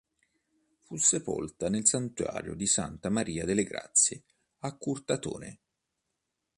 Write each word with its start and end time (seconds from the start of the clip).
Fu 0.79 0.95
sepolta 0.95 1.69
nel 1.69 1.85
santuario 1.85 2.55
di 2.55 2.65
Santa 2.65 3.11
Maria 3.11 3.45
delle 3.45 3.63
Grazie 3.63 4.23
a 4.61 4.75
Curtatone. 4.75 5.59